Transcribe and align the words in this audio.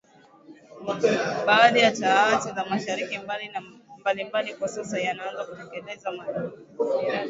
Baadhi 1.45 1.79
ya 1.79 1.91
taasisi 1.91 2.53
na 2.55 2.65
mashirika 2.65 3.23
mbali 4.01 4.23
mbali 4.25 4.53
kwa 4.53 4.67
sasa 4.67 4.99
yanaanza 4.99 5.43
kutekeleza 5.45 6.11
miradi 6.11 6.37
ya 6.37 6.43
uhifadhi 6.45 7.17